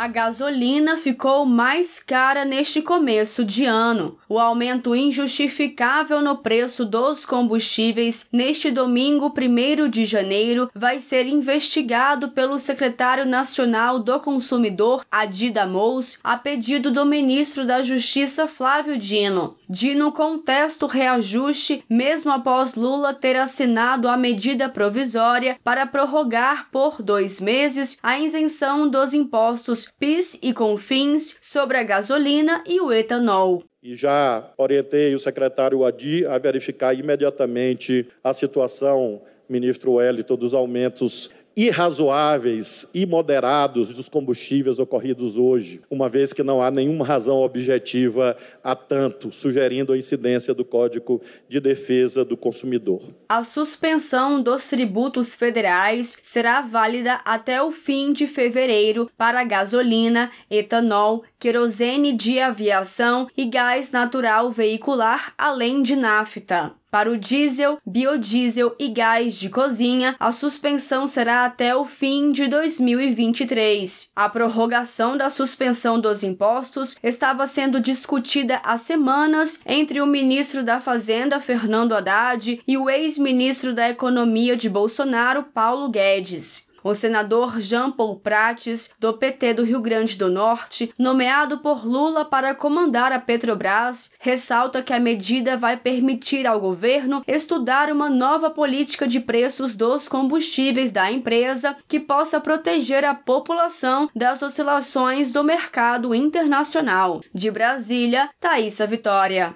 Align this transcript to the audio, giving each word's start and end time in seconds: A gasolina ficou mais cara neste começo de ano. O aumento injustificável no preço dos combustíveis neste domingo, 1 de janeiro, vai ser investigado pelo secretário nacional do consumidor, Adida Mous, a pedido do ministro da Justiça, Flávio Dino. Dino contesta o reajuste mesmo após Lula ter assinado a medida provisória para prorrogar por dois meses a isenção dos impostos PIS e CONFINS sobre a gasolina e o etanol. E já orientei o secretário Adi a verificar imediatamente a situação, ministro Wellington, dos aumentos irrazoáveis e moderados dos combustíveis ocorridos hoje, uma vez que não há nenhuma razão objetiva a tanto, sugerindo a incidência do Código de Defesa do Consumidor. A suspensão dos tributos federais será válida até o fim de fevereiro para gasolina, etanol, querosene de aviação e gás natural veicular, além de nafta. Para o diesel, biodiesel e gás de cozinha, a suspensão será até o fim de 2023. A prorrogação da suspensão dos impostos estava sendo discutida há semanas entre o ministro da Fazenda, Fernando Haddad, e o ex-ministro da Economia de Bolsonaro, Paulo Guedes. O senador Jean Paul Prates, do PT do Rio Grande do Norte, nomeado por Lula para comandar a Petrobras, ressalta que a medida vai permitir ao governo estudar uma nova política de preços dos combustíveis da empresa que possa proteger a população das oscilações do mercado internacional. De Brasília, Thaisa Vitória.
A 0.00 0.08
gasolina 0.08 0.96
ficou 0.96 1.44
mais 1.44 2.02
cara 2.02 2.42
neste 2.42 2.80
começo 2.80 3.44
de 3.44 3.66
ano. 3.66 4.16
O 4.30 4.38
aumento 4.38 4.96
injustificável 4.96 6.22
no 6.22 6.38
preço 6.38 6.86
dos 6.86 7.26
combustíveis 7.26 8.26
neste 8.32 8.70
domingo, 8.70 9.30
1 9.30 9.90
de 9.90 10.06
janeiro, 10.06 10.70
vai 10.74 11.00
ser 11.00 11.26
investigado 11.26 12.30
pelo 12.30 12.58
secretário 12.58 13.26
nacional 13.26 13.98
do 13.98 14.18
consumidor, 14.20 15.04
Adida 15.12 15.66
Mous, 15.66 16.16
a 16.24 16.34
pedido 16.34 16.90
do 16.90 17.04
ministro 17.04 17.66
da 17.66 17.82
Justiça, 17.82 18.48
Flávio 18.48 18.96
Dino. 18.96 19.59
Dino 19.72 20.10
contesta 20.10 20.84
o 20.84 20.88
reajuste 20.88 21.84
mesmo 21.88 22.32
após 22.32 22.74
Lula 22.74 23.14
ter 23.14 23.36
assinado 23.36 24.08
a 24.08 24.16
medida 24.16 24.68
provisória 24.68 25.56
para 25.62 25.86
prorrogar 25.86 26.68
por 26.72 27.00
dois 27.00 27.38
meses 27.38 27.96
a 28.02 28.18
isenção 28.18 28.88
dos 28.88 29.14
impostos 29.14 29.88
PIS 29.96 30.40
e 30.42 30.52
CONFINS 30.52 31.36
sobre 31.40 31.76
a 31.76 31.84
gasolina 31.84 32.64
e 32.66 32.80
o 32.80 32.92
etanol. 32.92 33.62
E 33.80 33.94
já 33.94 34.52
orientei 34.58 35.14
o 35.14 35.20
secretário 35.20 35.84
Adi 35.84 36.26
a 36.26 36.36
verificar 36.36 36.92
imediatamente 36.92 38.08
a 38.24 38.32
situação, 38.32 39.22
ministro 39.48 39.92
Wellington, 39.92 40.34
dos 40.34 40.52
aumentos 40.52 41.30
irrazoáveis 41.56 42.90
e 42.94 43.04
moderados 43.04 43.92
dos 43.92 44.08
combustíveis 44.08 44.78
ocorridos 44.78 45.36
hoje, 45.36 45.80
uma 45.90 46.08
vez 46.08 46.32
que 46.32 46.42
não 46.42 46.62
há 46.62 46.70
nenhuma 46.70 47.04
razão 47.04 47.38
objetiva 47.38 48.36
a 48.62 48.74
tanto, 48.74 49.32
sugerindo 49.32 49.92
a 49.92 49.98
incidência 49.98 50.54
do 50.54 50.64
Código 50.64 51.20
de 51.48 51.60
Defesa 51.60 52.24
do 52.24 52.36
Consumidor. 52.36 53.02
A 53.28 53.42
suspensão 53.42 54.40
dos 54.40 54.68
tributos 54.68 55.34
federais 55.34 56.16
será 56.22 56.60
válida 56.60 57.20
até 57.24 57.62
o 57.62 57.70
fim 57.70 58.12
de 58.12 58.26
fevereiro 58.26 59.10
para 59.16 59.44
gasolina, 59.44 60.30
etanol, 60.50 61.24
querosene 61.38 62.12
de 62.12 62.38
aviação 62.38 63.28
e 63.36 63.44
gás 63.44 63.90
natural 63.90 64.50
veicular, 64.50 65.34
além 65.36 65.82
de 65.82 65.96
nafta. 65.96 66.79
Para 66.90 67.10
o 67.10 67.16
diesel, 67.16 67.78
biodiesel 67.86 68.74
e 68.78 68.88
gás 68.88 69.34
de 69.34 69.48
cozinha, 69.48 70.16
a 70.18 70.32
suspensão 70.32 71.06
será 71.06 71.44
até 71.44 71.74
o 71.74 71.84
fim 71.84 72.32
de 72.32 72.48
2023. 72.48 74.10
A 74.16 74.28
prorrogação 74.28 75.16
da 75.16 75.30
suspensão 75.30 76.00
dos 76.00 76.24
impostos 76.24 76.96
estava 77.00 77.46
sendo 77.46 77.80
discutida 77.80 78.60
há 78.64 78.76
semanas 78.76 79.60
entre 79.64 80.00
o 80.00 80.06
ministro 80.06 80.64
da 80.64 80.80
Fazenda, 80.80 81.38
Fernando 81.38 81.94
Haddad, 81.94 82.60
e 82.66 82.76
o 82.76 82.90
ex-ministro 82.90 83.72
da 83.72 83.88
Economia 83.88 84.56
de 84.56 84.68
Bolsonaro, 84.68 85.44
Paulo 85.44 85.88
Guedes. 85.88 86.69
O 86.82 86.94
senador 86.94 87.60
Jean 87.60 87.90
Paul 87.90 88.16
Prates, 88.16 88.90
do 88.98 89.12
PT 89.12 89.54
do 89.54 89.64
Rio 89.64 89.80
Grande 89.80 90.16
do 90.16 90.30
Norte, 90.30 90.92
nomeado 90.98 91.58
por 91.58 91.86
Lula 91.86 92.24
para 92.24 92.54
comandar 92.54 93.12
a 93.12 93.18
Petrobras, 93.18 94.10
ressalta 94.18 94.82
que 94.82 94.92
a 94.92 95.00
medida 95.00 95.56
vai 95.56 95.76
permitir 95.76 96.46
ao 96.46 96.60
governo 96.60 97.22
estudar 97.26 97.90
uma 97.90 98.08
nova 98.08 98.50
política 98.50 99.06
de 99.06 99.20
preços 99.20 99.74
dos 99.74 100.08
combustíveis 100.08 100.92
da 100.92 101.10
empresa 101.10 101.76
que 101.88 102.00
possa 102.00 102.40
proteger 102.40 103.04
a 103.04 103.14
população 103.14 104.08
das 104.14 104.42
oscilações 104.42 105.32
do 105.32 105.44
mercado 105.44 106.14
internacional. 106.14 107.20
De 107.34 107.50
Brasília, 107.50 108.30
Thaisa 108.40 108.86
Vitória. 108.86 109.48